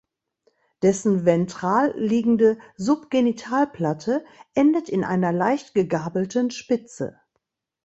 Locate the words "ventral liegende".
1.25-2.57